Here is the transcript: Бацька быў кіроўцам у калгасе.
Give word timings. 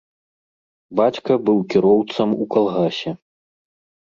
Бацька 0.99 1.31
быў 1.49 1.57
кіроўцам 1.75 2.29
у 2.47 2.49
калгасе. 2.57 3.15